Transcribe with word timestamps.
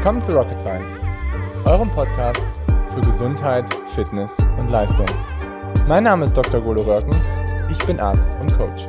Willkommen 0.00 0.22
zu 0.22 0.32
Rocket 0.34 0.58
Science, 0.60 0.96
eurem 1.66 1.90
Podcast 1.90 2.46
für 2.94 3.02
Gesundheit, 3.02 3.66
Fitness 3.94 4.34
und 4.58 4.70
Leistung. 4.70 5.04
Mein 5.88 6.04
Name 6.04 6.24
ist 6.24 6.34
Dr. 6.34 6.58
Golo 6.62 6.80
Röcken, 6.80 7.14
ich 7.70 7.76
bin 7.86 8.00
Arzt 8.00 8.30
und 8.40 8.50
Coach. 8.56 8.88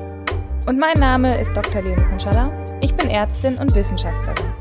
Und 0.67 0.79
mein 0.79 0.97
Name 0.97 1.37
ist 1.37 1.53
Dr. 1.53 1.81
Leon 1.81 2.01
Konschalla, 2.07 2.49
ich 2.79 2.95
bin 2.95 3.09
Ärztin 3.09 3.57
und 3.57 3.75
Wissenschaftlerin. 3.75 4.53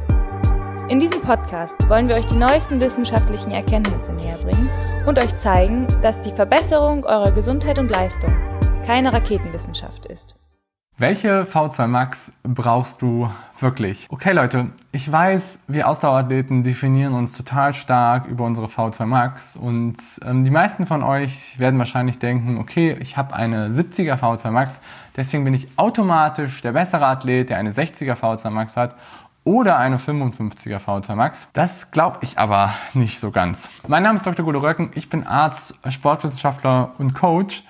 In 0.89 0.99
diesem 0.99 1.23
Podcast 1.23 1.77
wollen 1.89 2.09
wir 2.09 2.17
euch 2.17 2.27
die 2.27 2.35
neuesten 2.35 2.81
wissenschaftlichen 2.81 3.53
Erkenntnisse 3.53 4.13
näher 4.15 4.39
bringen 4.43 4.69
und 5.07 5.21
euch 5.21 5.37
zeigen, 5.37 5.87
dass 6.03 6.21
die 6.21 6.33
Verbesserung 6.33 7.05
eurer 7.05 7.31
Gesundheit 7.31 7.79
und 7.79 7.93
Leistung 7.93 8.35
keine 8.85 9.13
Raketenwissenschaft 9.13 10.05
ist. 10.07 10.40
Welche 11.01 11.45
V2 11.45 11.87
Max 11.87 12.31
brauchst 12.43 13.01
du 13.01 13.31
wirklich? 13.59 14.07
Okay 14.11 14.33
Leute, 14.33 14.67
ich 14.93 15.11
weiß, 15.11 15.61
wir 15.67 15.89
Ausdauerathleten 15.89 16.63
definieren 16.63 17.15
uns 17.15 17.33
total 17.33 17.73
stark 17.73 18.27
über 18.27 18.45
unsere 18.45 18.67
V2 18.67 19.07
Max 19.07 19.57
und 19.57 19.97
ähm, 20.23 20.45
die 20.45 20.51
meisten 20.51 20.85
von 20.85 21.03
euch 21.03 21.59
werden 21.59 21.79
wahrscheinlich 21.79 22.19
denken, 22.19 22.59
okay, 22.59 22.99
ich 23.01 23.17
habe 23.17 23.33
eine 23.33 23.71
70er 23.71 24.21
V2 24.21 24.51
Max, 24.51 24.79
deswegen 25.17 25.43
bin 25.43 25.55
ich 25.55 25.69
automatisch 25.77 26.61
der 26.61 26.73
bessere 26.73 27.07
Athlet, 27.07 27.49
der 27.49 27.57
eine 27.57 27.73
60er 27.73 28.17
V2 28.17 28.51
Max 28.51 28.77
hat 28.77 28.95
oder 29.43 29.79
eine 29.79 29.97
55er 29.97 30.81
V2 30.81 31.15
Max. 31.15 31.49
Das 31.55 31.91
glaube 31.93 32.19
ich 32.21 32.39
aber 32.39 32.75
nicht 32.93 33.21
so 33.21 33.31
ganz. 33.31 33.71
Mein 33.89 34.03
Name 34.03 34.17
ist 34.17 34.27
Dr. 34.27 34.45
Gude 34.45 34.61
Röcken, 34.61 34.91
ich 34.95 35.09
bin 35.09 35.27
Arzt, 35.27 35.79
Sportwissenschaftler 35.91 36.93
und 36.99 37.15
Coach 37.15 37.65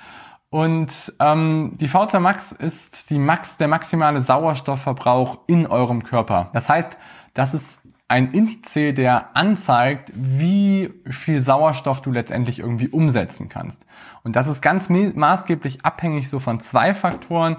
und 0.50 1.12
ähm, 1.20 1.76
die 1.80 1.88
V2 1.88 2.18
Max 2.18 2.50
ist 2.50 3.10
die 3.10 3.20
Max, 3.20 3.56
der 3.56 3.68
maximale 3.68 4.20
Sauerstoffverbrauch 4.20 5.38
in 5.46 5.66
eurem 5.66 6.02
Körper. 6.02 6.50
Das 6.52 6.68
heißt, 6.68 6.98
das 7.34 7.54
ist 7.54 7.80
ein 8.08 8.32
Indiz, 8.32 8.72
der 8.74 9.36
anzeigt, 9.36 10.10
wie 10.16 10.92
viel 11.08 11.40
Sauerstoff 11.40 12.02
du 12.02 12.10
letztendlich 12.10 12.58
irgendwie 12.58 12.88
umsetzen 12.88 13.48
kannst. 13.48 13.86
Und 14.24 14.34
das 14.34 14.48
ist 14.48 14.60
ganz 14.60 14.88
maßgeblich 14.88 15.84
abhängig 15.84 16.28
so 16.28 16.40
von 16.40 16.58
zwei 16.58 16.94
Faktoren. 16.94 17.56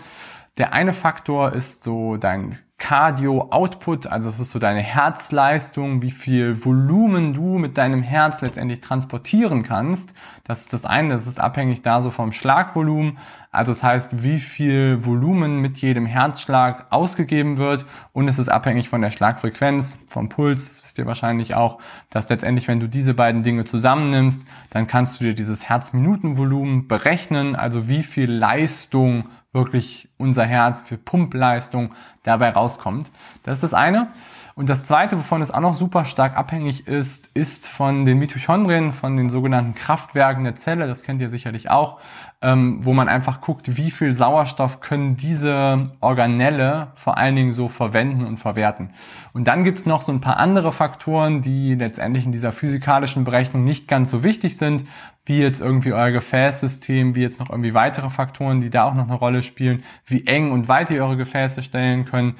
Der 0.57 0.73
eine 0.73 0.91
Faktor 0.91 1.53
ist 1.53 1.83
so 1.83 2.17
dein 2.17 2.59
Cardio-Output, 2.81 4.07
also 4.07 4.27
es 4.27 4.39
ist 4.39 4.49
so 4.49 4.57
deine 4.57 4.81
Herzleistung, 4.81 6.01
wie 6.01 6.09
viel 6.09 6.65
Volumen 6.65 7.35
du 7.35 7.59
mit 7.59 7.77
deinem 7.77 8.01
Herz 8.01 8.41
letztendlich 8.41 8.81
transportieren 8.81 9.61
kannst. 9.61 10.15
Das 10.45 10.61
ist 10.61 10.73
das 10.73 10.83
eine, 10.83 11.13
das 11.13 11.27
ist 11.27 11.39
abhängig 11.39 11.83
da 11.83 12.01
so 12.01 12.09
vom 12.09 12.31
Schlagvolumen. 12.31 13.19
Also 13.51 13.71
das 13.71 13.83
heißt, 13.83 14.23
wie 14.23 14.39
viel 14.39 15.05
Volumen 15.05 15.59
mit 15.59 15.77
jedem 15.77 16.07
Herzschlag 16.07 16.87
ausgegeben 16.89 17.57
wird 17.57 17.85
und 18.13 18.27
es 18.27 18.39
ist 18.39 18.49
abhängig 18.49 18.89
von 18.89 19.01
der 19.01 19.11
Schlagfrequenz, 19.11 20.03
vom 20.09 20.29
Puls, 20.29 20.69
das 20.69 20.83
wisst 20.83 20.97
ihr 20.97 21.05
wahrscheinlich 21.05 21.53
auch, 21.53 21.77
dass 22.09 22.29
letztendlich, 22.29 22.67
wenn 22.67 22.79
du 22.79 22.87
diese 22.87 23.13
beiden 23.13 23.43
Dinge 23.43 23.63
zusammennimmst, 23.65 24.43
dann 24.71 24.87
kannst 24.87 25.19
du 25.19 25.25
dir 25.25 25.35
dieses 25.35 25.69
Herzminutenvolumen 25.69 26.87
berechnen, 26.87 27.55
also 27.55 27.87
wie 27.87 28.01
viel 28.01 28.31
Leistung 28.31 29.25
wirklich 29.53 30.09
unser 30.17 30.45
Herz 30.45 30.81
für 30.81 30.97
Pumpleistung 30.97 31.93
dabei 32.23 32.49
rauskommt. 32.51 33.11
Das 33.43 33.55
ist 33.55 33.63
das 33.63 33.73
eine. 33.73 34.07
Und 34.53 34.69
das 34.69 34.83
zweite, 34.83 35.17
wovon 35.17 35.41
es 35.41 35.51
auch 35.51 35.61
noch 35.61 35.73
super 35.73 36.05
stark 36.05 36.37
abhängig 36.37 36.87
ist, 36.87 37.29
ist 37.33 37.67
von 37.67 38.05
den 38.05 38.19
Mitochondrien, 38.19 38.91
von 38.91 39.15
den 39.15 39.29
sogenannten 39.29 39.75
Kraftwerken 39.75 40.43
der 40.43 40.55
Zelle. 40.55 40.87
Das 40.87 41.03
kennt 41.03 41.21
ihr 41.21 41.29
sicherlich 41.29 41.71
auch, 41.71 41.99
ähm, 42.41 42.79
wo 42.81 42.93
man 42.93 43.07
einfach 43.07 43.39
guckt, 43.41 43.77
wie 43.77 43.91
viel 43.91 44.13
Sauerstoff 44.13 44.81
können 44.81 45.15
diese 45.15 45.91
Organelle 46.01 46.87
vor 46.95 47.17
allen 47.17 47.35
Dingen 47.35 47.53
so 47.53 47.69
verwenden 47.69 48.25
und 48.25 48.37
verwerten. 48.37 48.89
Und 49.33 49.47
dann 49.47 49.63
gibt's 49.63 49.85
noch 49.85 50.01
so 50.01 50.11
ein 50.11 50.21
paar 50.21 50.37
andere 50.37 50.71
Faktoren, 50.71 51.41
die 51.41 51.75
letztendlich 51.75 52.25
in 52.25 52.31
dieser 52.31 52.51
physikalischen 52.51 53.23
Berechnung 53.23 53.63
nicht 53.63 53.87
ganz 53.87 54.11
so 54.11 54.21
wichtig 54.21 54.57
sind, 54.57 54.85
wie 55.31 55.39
jetzt 55.39 55.61
irgendwie 55.61 55.93
euer 55.93 56.11
Gefäßsystem, 56.11 57.15
wie 57.15 57.21
jetzt 57.21 57.39
noch 57.39 57.49
irgendwie 57.49 57.73
weitere 57.73 58.09
Faktoren, 58.09 58.59
die 58.59 58.69
da 58.69 58.83
auch 58.83 58.93
noch 58.93 59.07
eine 59.07 59.15
Rolle 59.15 59.43
spielen, 59.43 59.81
wie 60.05 60.27
eng 60.27 60.51
und 60.51 60.67
weit 60.67 60.91
ihr 60.91 61.05
eure 61.05 61.15
Gefäße 61.15 61.63
stellen 61.63 62.03
können. 62.03 62.35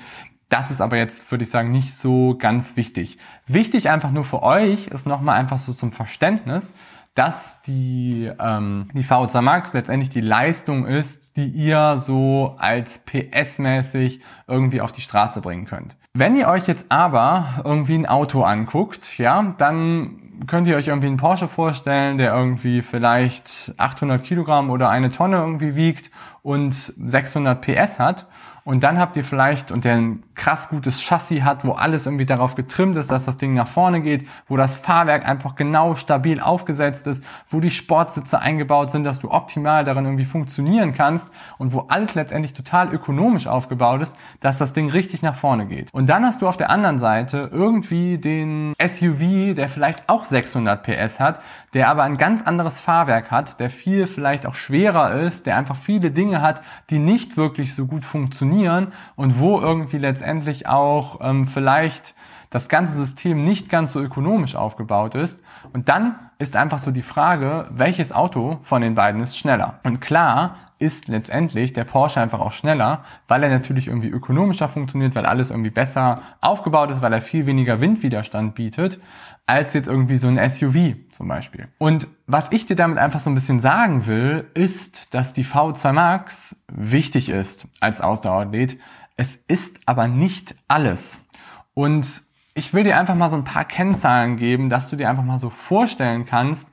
Das 0.50 0.72
ist 0.72 0.82
aber 0.82 0.98
jetzt, 0.98 1.32
würde 1.32 1.46
ich 1.46 1.50
sagen, 1.50 1.72
nicht 1.72 1.96
so 1.96 2.36
ganz 2.38 2.76
wichtig. 2.76 3.18
Wichtig 3.48 3.90
einfach 3.90 4.12
nur 4.12 4.26
für 4.26 4.44
euch 4.44 4.88
ist 4.88 5.08
nochmal 5.08 5.40
einfach 5.40 5.58
so 5.58 5.72
zum 5.72 5.94
Verständnis, 5.94 6.74
dass 7.16 7.62
die, 7.62 8.30
ähm, 8.38 8.90
die 8.94 9.06
VO2 9.06 9.42
Max 9.42 9.72
letztendlich 9.72 10.10
die 10.10 10.20
Leistung 10.20 10.86
ist, 10.86 11.38
die 11.38 11.48
ihr 11.48 11.96
so 11.98 12.58
als 12.60 13.08
PS-mäßig 13.08 14.20
irgendwie 14.48 14.82
auf 14.82 14.92
die 14.92 15.02
Straße 15.02 15.40
bringen 15.40 15.64
könnt. 15.64 15.96
Wenn 16.14 16.36
ihr 16.36 16.50
euch 16.50 16.68
jetzt 16.68 16.88
aber 16.90 17.62
irgendwie 17.64 17.96
ein 17.96 18.06
Auto 18.06 18.44
anguckt, 18.44 19.18
ja, 19.18 19.56
dann 19.58 20.21
könnt 20.48 20.68
ihr 20.68 20.76
euch 20.76 20.88
irgendwie 20.88 21.08
einen 21.08 21.18
Porsche 21.18 21.48
vorstellen, 21.48 22.18
der 22.18 22.34
irgendwie 22.34 22.82
vielleicht 22.82 23.74
800 23.78 24.24
Kilogramm 24.24 24.70
oder 24.70 24.90
eine 24.90 25.12
Tonne 25.12 25.38
irgendwie 25.38 25.76
wiegt 25.76 26.12
und 26.42 26.74
600 26.74 27.62
PS 27.62 28.00
hat. 28.00 28.28
Und 28.64 28.84
dann 28.84 29.00
habt 29.00 29.18
ihr 29.18 29.24
vielleicht, 29.24 29.72
und 29.72 29.86
der 29.86 29.96
ein 29.96 30.24
krass 30.36 30.70
gutes 30.70 31.02
Chassis 31.02 31.42
hat, 31.42 31.66
wo 31.66 31.72
alles 31.72 32.06
irgendwie 32.06 32.28
darauf 32.28 32.54
getrimmt 32.54 32.96
ist, 32.96 33.10
dass 33.10 33.26
das 33.26 33.38
Ding 33.38 33.56
nach 33.56 33.68
vorne 33.68 34.02
geht, 34.02 34.28
wo 34.48 34.56
das 34.56 34.76
Fahrwerk 34.76 35.28
einfach 35.28 35.56
genau 35.56 35.96
stabil 35.96 36.40
aufgesetzt 36.40 37.08
ist, 37.08 37.24
wo 37.50 37.60
die 37.60 37.72
Sportsitze 37.72 38.40
eingebaut 38.40 38.92
sind, 38.92 39.04
dass 39.04 39.18
du 39.18 39.32
optimal 39.32 39.84
darin 39.84 40.06
irgendwie 40.06 40.26
funktionieren 40.26 40.94
kannst 40.94 41.28
und 41.58 41.74
wo 41.74 41.86
alles 41.90 42.14
letztendlich 42.14 42.54
total 42.54 42.94
ökonomisch 42.94 43.48
aufgebaut 43.48 44.02
ist, 44.02 44.16
dass 44.42 44.60
das 44.60 44.74
Ding 44.74 44.92
richtig 44.92 45.24
nach 45.24 45.36
vorne 45.36 45.66
geht. 45.66 45.92
Und 45.92 46.08
dann 46.08 46.24
hast 46.24 46.44
du 46.44 46.48
auf 46.48 46.58
der 46.58 46.70
anderen 46.70 47.00
Seite 47.00 47.50
irgendwie 47.52 48.20
den 48.20 48.74
SUV, 48.80 49.56
der 49.56 49.70
vielleicht 49.70 50.08
auch 50.08 50.26
600 50.26 50.84
PS 50.84 51.20
hat, 51.20 51.42
der 51.74 51.88
aber 51.88 52.04
ein 52.04 52.18
ganz 52.18 52.44
anderes 52.44 52.80
Fahrwerk 52.80 53.32
hat, 53.32 53.60
der 53.60 53.70
viel 53.70 54.06
vielleicht 54.06 54.46
auch 54.46 54.56
schwerer 54.56 55.20
ist, 55.22 55.48
der 55.48 55.58
einfach 55.58 55.78
viele 55.78 56.12
Dinge 56.12 56.31
hat, 56.40 56.62
die 56.90 57.00
nicht 57.00 57.36
wirklich 57.36 57.76
so 57.76 57.88
gut 57.88 58.06
funktionieren 58.06 58.94
und 59.16 59.40
wo 59.40 59.60
irgendwie 59.60 59.98
letztendlich 59.98 60.68
auch 60.68 61.20
ähm, 61.22 61.48
vielleicht 61.48 62.16
das 62.52 62.70
ganze 62.70 62.94
System 62.94 63.44
nicht 63.44 63.70
ganz 63.70 63.94
so 63.94 64.00
ökonomisch 64.00 64.56
aufgebaut 64.56 65.16
ist. 65.16 65.42
Und 65.74 65.90
dann 65.90 66.16
ist 66.38 66.56
einfach 66.56 66.80
so 66.80 66.92
die 66.92 67.02
Frage, 67.02 67.68
welches 67.72 68.12
Auto 68.12 68.60
von 68.64 68.82
den 68.82 68.94
beiden 68.94 69.22
ist 69.22 69.38
schneller? 69.38 69.80
Und 69.84 70.00
klar 70.02 70.56
ist 70.82 71.08
letztendlich 71.08 71.74
der 71.74 71.84
Porsche 71.84 72.20
einfach 72.20 72.40
auch 72.40 72.52
schneller, 72.52 73.04
weil 73.28 73.44
er 73.44 73.50
natürlich 73.50 73.88
irgendwie 73.88 74.10
ökonomischer 74.10 74.68
funktioniert, 74.68 75.16
weil 75.16 75.26
alles 75.26 75.52
irgendwie 75.52 75.70
besser 75.70 76.22
aufgebaut 76.42 76.92
ist, 76.92 77.02
weil 77.02 77.14
er 77.14 77.22
viel 77.22 77.46
weniger 77.46 77.80
Windwiderstand 77.80 78.56
bietet 78.56 79.00
als 79.46 79.74
jetzt 79.74 79.88
irgendwie 79.88 80.18
so 80.18 80.28
ein 80.28 80.50
SUV 80.50 80.96
zum 81.12 81.28
Beispiel. 81.28 81.68
Und 81.78 82.08
was 82.26 82.52
ich 82.52 82.68
dir 82.68 82.76
damit 82.76 82.98
einfach 82.98 83.20
so 83.20 83.30
ein 83.30 83.36
bisschen 83.36 83.60
sagen 83.60 84.08
will, 84.08 84.50
ist, 84.54 85.14
dass 85.14 85.34
die 85.34 85.44
V2 85.44 85.92
Max 85.92 86.64
wichtig 86.72 87.30
ist 87.30 87.68
als 87.80 88.00
Ausdauerathlet. 88.02 88.78
Es 89.18 89.36
ist 89.48 89.80
aber 89.86 90.08
nicht 90.08 90.56
alles. 90.68 91.26
Und 91.74 92.22
ich 92.54 92.74
will 92.74 92.84
dir 92.84 92.98
einfach 92.98 93.16
mal 93.16 93.30
so 93.30 93.36
ein 93.36 93.44
paar 93.44 93.66
Kennzahlen 93.66 94.38
geben, 94.38 94.70
dass 94.70 94.90
du 94.90 94.96
dir 94.96 95.10
einfach 95.10 95.24
mal 95.24 95.40
so 95.40 95.50
vorstellen 95.50 96.26
kannst, 96.26 96.70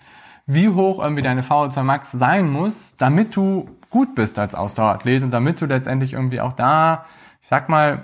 wie 0.46 0.68
hoch 0.68 1.02
irgendwie 1.02 1.22
deine 1.22 1.42
VO2 1.42 1.82
Max 1.82 2.12
sein 2.12 2.48
muss, 2.48 2.96
damit 2.96 3.36
du 3.36 3.68
gut 3.90 4.14
bist 4.14 4.38
als 4.38 4.54
Ausdauerathlet 4.54 5.22
und 5.22 5.30
damit 5.30 5.60
du 5.60 5.66
letztendlich 5.66 6.12
irgendwie 6.12 6.40
auch 6.40 6.52
da, 6.52 7.06
ich 7.40 7.48
sag 7.48 7.68
mal, 7.68 8.02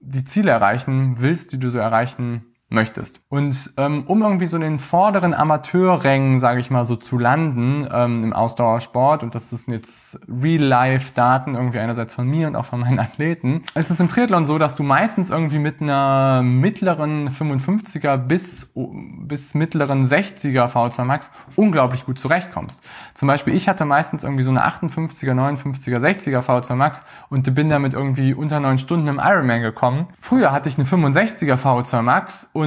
die 0.00 0.24
Ziele 0.24 0.50
erreichen 0.50 1.16
willst, 1.18 1.52
die 1.52 1.58
du 1.58 1.70
so 1.70 1.78
erreichen 1.78 2.53
möchtest. 2.74 3.20
Und 3.28 3.72
ähm, 3.76 4.04
um 4.06 4.22
irgendwie 4.22 4.46
so 4.46 4.58
den 4.58 4.78
vorderen 4.78 5.32
Amateurrängen, 5.34 6.38
sage 6.38 6.60
ich 6.60 6.70
mal 6.70 6.84
so, 6.84 6.96
zu 6.96 7.18
landen 7.18 7.88
ähm, 7.92 8.24
im 8.24 8.32
Ausdauersport, 8.32 9.22
und 9.22 9.34
das 9.34 9.52
ist 9.52 9.68
jetzt 9.68 10.20
Real-Life-Daten, 10.28 11.54
irgendwie 11.54 11.78
einerseits 11.78 12.14
von 12.14 12.28
mir 12.28 12.48
und 12.48 12.56
auch 12.56 12.66
von 12.66 12.80
meinen 12.80 12.98
Athleten, 12.98 13.64
ist 13.74 13.90
es 13.90 14.00
im 14.00 14.08
Triathlon 14.08 14.46
so, 14.46 14.58
dass 14.58 14.76
du 14.76 14.82
meistens 14.82 15.30
irgendwie 15.30 15.58
mit 15.58 15.80
einer 15.80 16.42
mittleren 16.42 17.30
55er 17.30 18.16
bis, 18.16 18.72
bis 18.74 19.54
mittleren 19.54 20.08
60er 20.08 20.70
V2 20.70 21.04
Max 21.04 21.30
unglaublich 21.56 22.04
gut 22.04 22.18
zurechtkommst. 22.18 22.82
Zum 23.14 23.28
Beispiel, 23.28 23.54
ich 23.54 23.68
hatte 23.68 23.84
meistens 23.84 24.24
irgendwie 24.24 24.42
so 24.42 24.50
eine 24.50 24.64
58er, 24.66 25.32
59er, 25.32 25.98
60er 25.98 26.40
V2 26.40 26.74
Max 26.74 27.04
und 27.28 27.54
bin 27.54 27.68
damit 27.68 27.94
irgendwie 27.94 28.34
unter 28.34 28.60
neun 28.60 28.78
Stunden 28.78 29.06
im 29.06 29.20
Ironman 29.22 29.62
gekommen. 29.62 30.06
Früher 30.20 30.52
hatte 30.52 30.68
ich 30.68 30.76
eine 30.76 30.86
65er 30.86 31.56
V2 31.56 32.02
Max 32.02 32.50
und 32.52 32.63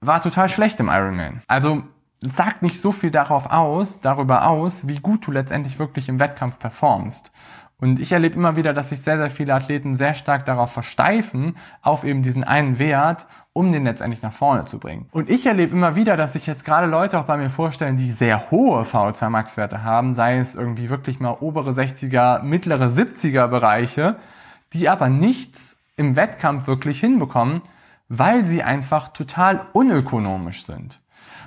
war 0.00 0.20
total 0.20 0.48
schlecht 0.48 0.80
im 0.80 0.88
Ironman. 0.88 1.42
Also 1.46 1.82
sagt 2.20 2.62
nicht 2.62 2.80
so 2.80 2.92
viel 2.92 3.10
darauf 3.10 3.50
aus, 3.50 4.00
darüber 4.00 4.46
aus, 4.46 4.86
wie 4.86 4.98
gut 4.98 5.26
du 5.26 5.32
letztendlich 5.32 5.78
wirklich 5.78 6.08
im 6.08 6.20
Wettkampf 6.20 6.58
performst. 6.58 7.32
Und 7.78 7.98
ich 7.98 8.12
erlebe 8.12 8.36
immer 8.36 8.54
wieder, 8.54 8.72
dass 8.72 8.90
sich 8.90 9.00
sehr, 9.00 9.18
sehr 9.18 9.30
viele 9.30 9.54
Athleten 9.54 9.96
sehr 9.96 10.14
stark 10.14 10.44
darauf 10.46 10.70
versteifen, 10.70 11.56
auf 11.82 12.04
eben 12.04 12.22
diesen 12.22 12.44
einen 12.44 12.78
Wert, 12.78 13.26
um 13.52 13.72
den 13.72 13.82
letztendlich 13.84 14.22
nach 14.22 14.32
vorne 14.32 14.66
zu 14.66 14.78
bringen. 14.78 15.08
Und 15.10 15.28
ich 15.28 15.46
erlebe 15.46 15.74
immer 15.74 15.96
wieder, 15.96 16.16
dass 16.16 16.34
sich 16.34 16.46
jetzt 16.46 16.64
gerade 16.64 16.86
Leute 16.86 17.18
auch 17.18 17.24
bei 17.24 17.36
mir 17.36 17.50
vorstellen, 17.50 17.96
die 17.96 18.12
sehr 18.12 18.52
hohe 18.52 18.82
VO2 18.82 19.28
Max 19.30 19.56
Werte 19.56 19.82
haben, 19.82 20.14
sei 20.14 20.38
es 20.38 20.54
irgendwie 20.54 20.90
wirklich 20.90 21.18
mal 21.18 21.36
obere 21.40 21.72
60er, 21.72 22.42
mittlere 22.42 22.86
70er 22.86 23.48
Bereiche, 23.48 24.16
die 24.72 24.88
aber 24.88 25.08
nichts 25.08 25.80
im 25.96 26.14
Wettkampf 26.14 26.68
wirklich 26.68 27.00
hinbekommen, 27.00 27.62
weil 28.14 28.44
sie 28.44 28.62
einfach 28.62 29.08
total 29.08 29.68
unökonomisch 29.72 30.66
sind. 30.66 31.00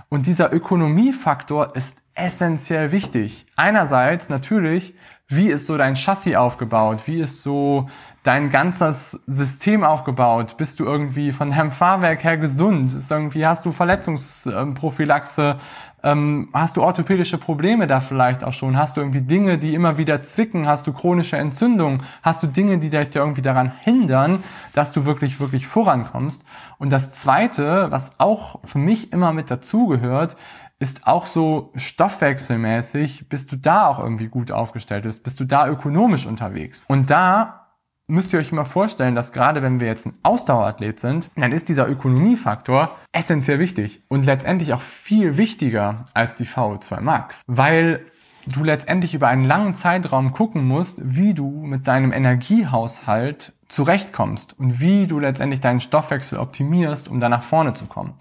Und 0.09 0.25
dieser 0.25 0.51
Ökonomiefaktor 0.51 1.75
ist 1.75 2.01
essentiell 2.15 2.91
wichtig. 2.91 3.45
Einerseits 3.55 4.29
natürlich, 4.29 4.95
wie 5.27 5.49
ist 5.49 5.67
so 5.67 5.77
dein 5.77 5.95
Chassis 5.95 6.35
aufgebaut? 6.35 7.03
Wie 7.05 7.19
ist 7.19 7.43
so 7.43 7.87
dein 8.23 8.49
ganzes 8.49 9.11
System 9.27 9.83
aufgebaut? 9.83 10.57
Bist 10.57 10.79
du 10.79 10.85
irgendwie 10.85 11.31
von 11.31 11.51
deinem 11.51 11.71
Fahrwerk 11.71 12.23
her 12.23 12.37
gesund? 12.37 12.91
Ist 12.91 13.11
irgendwie, 13.11 13.45
hast 13.45 13.67
du 13.67 13.71
Verletzungsprophylaxe? 13.71 15.59
Ähm, 16.05 16.49
hast 16.53 16.77
du 16.77 16.83
orthopädische 16.83 17.39
Probleme 17.39 17.87
da 17.87 17.99
vielleicht 17.99 18.43
auch 18.43 18.53
schon? 18.53 18.77
Hast 18.77 18.95
du 18.95 19.01
irgendwie 19.01 19.21
Dinge, 19.21 19.57
die 19.57 19.73
immer 19.73 19.97
wieder 19.97 20.21
zwicken? 20.21 20.67
Hast 20.67 20.85
du 20.85 20.93
chronische 20.93 21.37
Entzündungen? 21.37 22.03
Hast 22.21 22.43
du 22.43 22.47
Dinge, 22.47 22.77
die 22.77 22.91
dich 22.91 23.15
irgendwie 23.15 23.41
daran 23.41 23.71
hindern, 23.81 24.43
dass 24.73 24.91
du 24.91 25.05
wirklich, 25.05 25.39
wirklich 25.39 25.65
vorankommst? 25.65 26.45
Und 26.77 26.91
das 26.91 27.09
zweite, 27.09 27.89
was 27.89 28.19
auch 28.19 28.59
für 28.65 28.77
mich 28.77 29.13
immer 29.13 29.33
mit 29.33 29.49
dazugehört, 29.49 30.37
ist 30.77 31.07
auch 31.07 31.25
so 31.25 31.71
stoffwechselmäßig, 31.75 33.27
bist 33.27 33.51
du 33.51 33.55
da 33.55 33.87
auch 33.87 33.97
irgendwie 33.97 34.27
gut 34.27 34.51
aufgestellt 34.51 35.05
bist, 35.05 35.23
bist 35.23 35.39
du 35.39 35.45
da 35.45 35.67
ökonomisch 35.67 36.27
unterwegs. 36.27 36.85
Und 36.87 37.09
da 37.09 37.64
müsst 38.07 38.33
ihr 38.33 38.39
euch 38.39 38.51
immer 38.51 38.65
vorstellen, 38.65 39.15
dass 39.15 39.33
gerade 39.33 39.61
wenn 39.61 39.79
wir 39.79 39.87
jetzt 39.87 40.05
ein 40.05 40.17
Ausdauerathlet 40.23 40.99
sind, 40.99 41.29
dann 41.35 41.51
ist 41.51 41.69
dieser 41.69 41.87
Ökonomiefaktor 41.87 42.95
essentiell 43.11 43.59
wichtig 43.59 44.03
und 44.07 44.25
letztendlich 44.25 44.73
auch 44.73 44.81
viel 44.81 45.37
wichtiger 45.37 46.05
als 46.13 46.35
die 46.35 46.45
VO2 46.45 47.01
Max, 47.01 47.43
weil 47.47 48.05
du 48.47 48.63
letztendlich 48.63 49.15
über 49.15 49.27
einen 49.27 49.45
langen 49.45 49.75
Zeitraum 49.75 50.31
gucken 50.31 50.67
musst, 50.67 50.99
wie 51.01 51.33
du 51.33 51.49
mit 51.49 51.87
deinem 51.87 52.11
Energiehaushalt 52.11 53.53
zurechtkommst 53.69 54.57
und 54.59 54.79
wie 54.79 55.07
du 55.07 55.19
letztendlich 55.19 55.61
deinen 55.61 55.79
Stoffwechsel 55.79 56.37
optimierst, 56.37 57.07
um 57.07 57.19
da 57.19 57.29
nach 57.29 57.43
vorne 57.43 57.73
zu 57.73 57.85
kommen. 57.85 58.13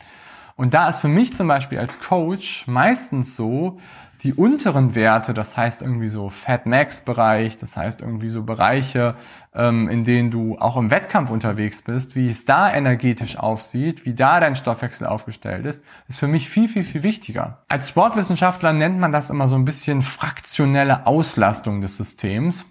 Und 0.56 0.72
da 0.72 0.88
ist 0.88 1.00
für 1.00 1.08
mich 1.08 1.36
zum 1.36 1.48
Beispiel 1.48 1.78
als 1.78 2.00
Coach 2.00 2.66
meistens 2.68 3.34
so, 3.34 3.78
die 4.24 4.32
unteren 4.32 4.94
Werte, 4.94 5.34
das 5.34 5.54
heißt 5.54 5.82
irgendwie 5.82 6.08
so 6.08 6.30
Fat 6.30 6.64
Max 6.64 7.02
Bereich, 7.02 7.58
das 7.58 7.76
heißt 7.76 8.00
irgendwie 8.00 8.30
so 8.30 8.42
Bereiche, 8.42 9.16
ähm, 9.54 9.86
in 9.90 10.04
denen 10.04 10.30
du 10.30 10.56
auch 10.58 10.78
im 10.78 10.90
Wettkampf 10.90 11.30
unterwegs 11.30 11.82
bist, 11.82 12.16
wie 12.16 12.30
es 12.30 12.46
da 12.46 12.72
energetisch 12.72 13.38
aussieht, 13.38 14.06
wie 14.06 14.14
da 14.14 14.40
dein 14.40 14.56
Stoffwechsel 14.56 15.06
aufgestellt 15.06 15.66
ist, 15.66 15.84
ist 16.08 16.18
für 16.18 16.26
mich 16.26 16.48
viel, 16.48 16.68
viel, 16.68 16.84
viel 16.84 17.02
wichtiger. 17.02 17.64
Als 17.68 17.90
Sportwissenschaftler 17.90 18.72
nennt 18.72 18.98
man 18.98 19.12
das 19.12 19.28
immer 19.28 19.46
so 19.46 19.56
ein 19.56 19.66
bisschen 19.66 20.00
fraktionelle 20.00 21.06
Auslastung 21.06 21.82
des 21.82 21.98
Systems. 21.98 22.64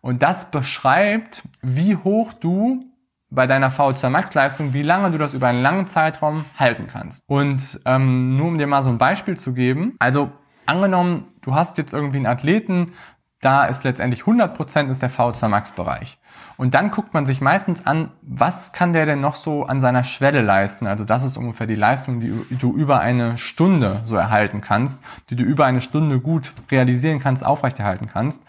Und 0.00 0.22
das 0.22 0.50
beschreibt, 0.50 1.42
wie 1.60 1.96
hoch 1.96 2.32
du 2.32 2.84
bei 3.28 3.46
deiner 3.46 3.70
VO2 3.70 4.08
Max 4.08 4.32
Leistung, 4.32 4.72
wie 4.72 4.82
lange 4.82 5.10
du 5.10 5.18
das 5.18 5.34
über 5.34 5.48
einen 5.48 5.62
langen 5.62 5.86
Zeitraum 5.86 6.46
halten 6.58 6.86
kannst. 6.90 7.22
Und 7.26 7.80
ähm, 7.84 8.38
nur 8.38 8.48
um 8.48 8.56
dir 8.56 8.66
mal 8.66 8.82
so 8.82 8.90
ein 8.90 8.98
Beispiel 8.98 9.36
zu 9.36 9.52
geben, 9.52 9.96
also 9.98 10.32
angenommen, 10.66 11.26
du 11.42 11.54
hast 11.54 11.78
jetzt 11.78 11.92
irgendwie 11.92 12.16
einen 12.16 12.26
Athleten, 12.26 12.92
da 13.40 13.66
ist 13.66 13.84
letztendlich 13.84 14.22
100% 14.22 14.90
ist 14.90 15.02
der 15.02 15.10
VO2 15.10 15.48
Max 15.48 15.72
Bereich. 15.72 16.18
Und 16.56 16.74
dann 16.74 16.90
guckt 16.90 17.12
man 17.14 17.26
sich 17.26 17.40
meistens 17.40 17.86
an, 17.86 18.10
was 18.22 18.72
kann 18.72 18.92
der 18.92 19.06
denn 19.06 19.20
noch 19.20 19.34
so 19.34 19.64
an 19.64 19.80
seiner 19.80 20.04
Schwelle 20.04 20.40
leisten? 20.40 20.86
Also 20.86 21.04
das 21.04 21.24
ist 21.24 21.36
ungefähr 21.36 21.66
die 21.66 21.74
Leistung, 21.74 22.20
die 22.20 22.32
du 22.50 22.74
über 22.74 23.00
eine 23.00 23.36
Stunde 23.36 24.00
so 24.04 24.16
erhalten 24.16 24.60
kannst, 24.60 25.02
die 25.30 25.36
du 25.36 25.42
über 25.42 25.66
eine 25.66 25.80
Stunde 25.80 26.20
gut 26.20 26.52
realisieren 26.70 27.18
kannst, 27.18 27.44
aufrechterhalten 27.44 28.08
kannst. 28.12 28.42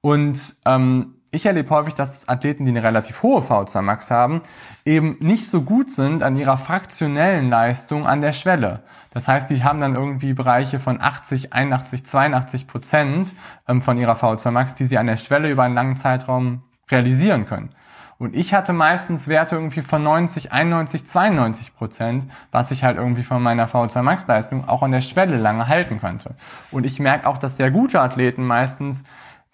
Und 0.00 0.56
ähm, 0.66 1.14
ich 1.30 1.46
erlebe 1.46 1.70
häufig, 1.70 1.94
dass 1.94 2.28
Athleten, 2.28 2.64
die 2.64 2.70
eine 2.70 2.82
relativ 2.82 3.22
hohe 3.22 3.40
VO2 3.40 3.82
Max 3.82 4.10
haben, 4.10 4.42
eben 4.84 5.16
nicht 5.20 5.48
so 5.48 5.62
gut 5.62 5.92
sind 5.92 6.22
an 6.22 6.36
ihrer 6.36 6.56
fraktionellen 6.56 7.50
Leistung 7.50 8.06
an 8.06 8.20
der 8.20 8.32
Schwelle. 8.32 8.82
Das 9.12 9.28
heißt, 9.28 9.50
die 9.50 9.64
haben 9.64 9.80
dann 9.80 9.94
irgendwie 9.94 10.32
Bereiche 10.32 10.78
von 10.78 11.00
80, 11.00 11.52
81, 11.52 12.06
82 12.06 12.66
Prozent 12.66 13.34
ähm, 13.66 13.82
von 13.82 13.98
ihrer 13.98 14.14
VO2 14.14 14.50
Max, 14.50 14.74
die 14.74 14.86
sie 14.86 14.98
an 14.98 15.06
der 15.06 15.16
Schwelle 15.16 15.50
über 15.50 15.64
einen 15.64 15.74
langen 15.74 15.96
Zeitraum 15.96 16.62
realisieren 16.90 17.46
können. 17.46 17.70
Und 18.18 18.34
ich 18.34 18.52
hatte 18.52 18.72
meistens 18.72 19.28
Werte 19.28 19.54
irgendwie 19.54 19.82
von 19.82 20.02
90, 20.02 20.50
91, 20.50 21.06
92 21.06 21.76
Prozent, 21.76 22.30
was 22.50 22.72
ich 22.72 22.82
halt 22.82 22.96
irgendwie 22.96 23.22
von 23.22 23.40
meiner 23.40 23.68
VO2 23.68 24.02
Max 24.02 24.26
Leistung 24.26 24.68
auch 24.68 24.82
an 24.82 24.90
der 24.90 25.00
Schwelle 25.00 25.36
lange 25.36 25.68
halten 25.68 26.00
konnte. 26.00 26.34
Und 26.72 26.84
ich 26.84 26.98
merke 26.98 27.28
auch, 27.28 27.38
dass 27.38 27.56
sehr 27.56 27.70
gute 27.70 28.00
Athleten 28.00 28.44
meistens 28.44 29.04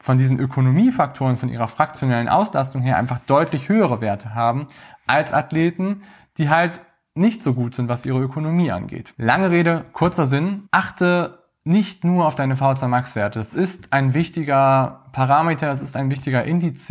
von 0.05 0.19
diesen 0.19 0.39
Ökonomiefaktoren, 0.39 1.37
von 1.37 1.49
ihrer 1.49 1.67
fraktionellen 1.67 2.29
Auslastung 2.29 2.83
her 2.83 2.99
einfach 2.99 3.21
deutlich 3.27 3.71
höhere 3.71 4.03
Werte 4.03 4.35
haben 4.35 4.67
als 5.06 5.33
Athleten, 5.33 6.03
die 6.37 6.51
halt 6.51 6.83
nicht 7.15 7.43
so 7.43 7.55
gut 7.55 7.75
sind, 7.75 7.89
was 7.89 8.05
ihre 8.05 8.21
Ökonomie 8.21 8.71
angeht. 8.71 9.15
Lange 9.17 9.51
Rede, 9.51 9.87
kurzer 9.95 10.27
Sinn. 10.27 10.69
Achte 10.73 11.44
nicht 11.67 12.05
nur 12.05 12.27
auf 12.27 12.35
deine 12.35 12.57
VO2 12.57 12.89
Max 12.89 13.17
Werte. 13.17 13.39
Das 13.39 13.55
ist 13.55 13.93
ein 13.93 14.13
wichtiger 14.13 15.01
Parameter, 15.13 15.67
das 15.67 15.81
ist 15.81 15.97
ein 15.97 16.11
wichtiger 16.11 16.45
Indiz, 16.45 16.89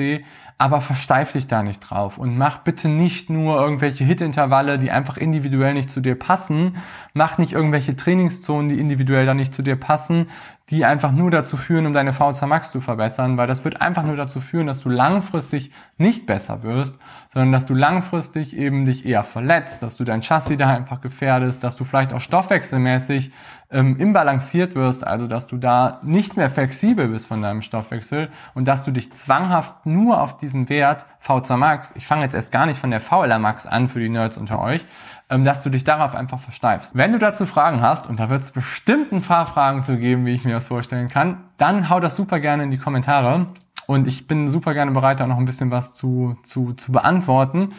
aber 0.58 0.81
versteif 0.81 1.34
dich 1.34 1.46
da 1.46 1.62
nicht 1.62 1.80
drauf 1.80 2.18
und 2.18 2.38
mach 2.38 2.60
bitte 2.60 2.88
nicht 2.88 3.30
nur 3.30 3.62
irgendwelche 3.62 4.04
Hit-Intervalle, 4.04 4.80
die 4.80 4.90
einfach 4.90 5.18
individuell 5.18 5.75
nicht 5.75 5.92
zu 5.92 6.02
dir 6.02 6.16
passen. 6.16 6.78
Mach 7.14 7.38
nicht 7.38 7.54
irgendwelche 7.54 7.96
Trainingszonen, 7.96 8.70
die 8.70 8.80
individuell 8.80 9.28
da 9.28 9.36
nicht 9.36 9.54
zu 9.54 9.62
dir 9.62 9.75
passen, 9.75 10.30
die 10.72 10.86
einfach 10.86 11.12
nur 11.12 11.30
dazu 11.30 11.56
führen, 11.56 11.86
um 11.86 11.94
deine 11.94 12.12
VO2 12.12 12.48
Max 12.48 12.72
zu 12.72 12.81
verbessern, 12.81 13.38
weil 13.38 13.48
das 13.48 13.64
wird 13.64 13.80
einfach 13.80 14.04
nur 14.04 14.16
dazu 14.16 14.42
führen, 14.42 14.66
dass 14.66 14.80
du 14.80 14.90
langfristig 14.90 15.72
nicht 15.98 16.25
besser 16.25 16.64
wirst, 16.64 16.98
sondern 17.33 17.51
dass 17.51 17.65
du 17.65 17.74
langfristig 17.74 18.56
eben 18.56 18.85
dich 18.85 19.07
eher 19.07 19.24
verletzt, 19.24 19.81
dass 19.81 19.97
du 19.97 20.03
dein 20.03 20.21
Chassis 20.21 20.56
da 20.56 20.69
einfach 20.69 21.01
gefährdest, 21.01 21.63
dass 21.63 21.75
du 21.75 21.83
vielleicht 21.83 22.13
auch 22.13 22.21
stoffwechselmäßig 22.21 23.31
ähm, 23.71 23.97
imbalanciert 23.97 24.75
wirst, 24.75 25.06
also 25.06 25.25
dass 25.25 25.47
du 25.47 25.57
da 25.57 26.00
nicht 26.03 26.38
mehr 26.38 26.51
flexibel 26.51 27.07
bist 27.07 27.25
von 27.25 27.41
deinem 27.41 27.63
Stoffwechsel 27.63 28.30
und 28.53 28.68
dass 28.68 28.83
du 28.83 28.91
dich 28.91 29.12
zwanghaft 29.13 29.88
nur 29.88 30.21
auf 30.21 30.38
diesen 30.38 30.69
Wert 30.69 31.06
V2 31.25 31.57
Max, 31.57 31.94
ich 31.95 32.06
fange 32.06 32.21
jetzt 32.21 32.35
erst 32.35 32.51
gar 32.51 32.68
nicht 32.68 32.80
von 32.80 32.91
der 32.91 33.01
VLR 33.01 33.39
Max 33.39 33.65
an 33.65 33.88
für 33.88 34.00
die 34.00 34.09
Nerds 34.09 34.38
unter 34.38 34.62
euch, 34.62 34.86
ähm, 35.31 35.44
dass 35.44 35.63
du 35.63 35.71
dich 35.71 35.83
darauf 35.83 36.13
einfach 36.13 36.39
versteifst. 36.39 36.95
Wenn 36.95 37.13
du 37.13 37.18
dazu 37.18 37.47
Fragen 37.47 37.81
hast, 37.81 38.07
und 38.07 38.19
da 38.19 38.29
wird 38.29 38.44
es 38.44 38.51
bestimmt 38.51 39.12
ein 39.12 39.24
paar 39.24 39.47
Fragen 39.47 39.83
zu 39.83 39.97
geben, 39.97 40.27
wie 40.27 40.33
ich 40.33 40.45
mir 40.45 40.53
das 40.53 40.68
vorstellen 40.68 41.09
kann, 41.09 41.38
dann 41.57 41.89
hau 41.89 42.00
das 42.00 42.15
super 42.15 42.39
gerne 42.39 42.62
in 42.62 42.69
die 42.69 42.77
Kommentare. 42.77 43.47
Und 43.88 44.07
ich 44.07 44.27
bin 44.27 44.50
super 44.50 44.74
gerne 44.74 44.91
bereit, 44.91 45.19
da 45.19 45.27
noch 45.27 45.38
ein 45.38 45.45
bisschen 45.45 45.71
was 45.71 45.94
zu, 45.94 46.38
zu, 46.44 46.74
zu 46.74 46.91
beantworten. 46.91 47.69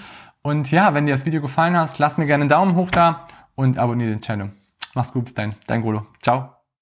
Und 0.43 0.71
ja, 0.71 0.95
wenn 0.95 1.07
dir 1.07 1.13
das 1.13 1.25
Video 1.25 1.41
gefallen 1.41 1.77
hat, 1.77 1.99
lass 1.99 2.19
mir 2.19 2.27
gerne 2.27 2.43
einen 2.43 2.51
Daumen 2.51 2.75
hoch 2.75 2.91
da 2.91 3.27
und 3.55 3.79
abonniere 3.79 4.11
den 4.11 4.21
Channel. 4.21 4.53
Mach's 4.95 5.13
gut, 5.13 5.25
bis 5.25 5.35
dein, 5.35 5.57
dein 5.67 5.83
Golo. 5.83 6.07
Ciao. 6.23 6.54